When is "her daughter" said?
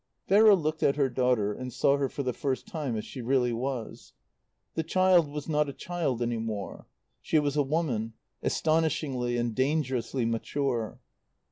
0.95-1.53